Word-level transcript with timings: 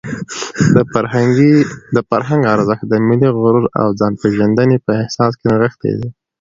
د 1.95 1.97
فرهنګ 2.11 2.41
ارزښت 2.55 2.85
د 2.89 2.93
ملي 3.07 3.29
غرور 3.37 3.65
او 3.79 3.87
د 3.91 3.95
ځانپېژندنې 3.99 4.77
په 4.85 4.91
احساس 5.01 5.31
کې 5.39 5.45
نغښتی 5.51 5.91
دی. 5.99 6.09